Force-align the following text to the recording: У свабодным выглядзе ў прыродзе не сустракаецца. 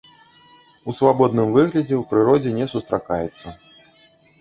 У 0.91 0.95
свабодным 1.01 1.53
выглядзе 1.59 1.95
ў 1.99 2.01
прыродзе 2.15 2.57
не 2.59 2.65
сустракаецца. 2.75 3.47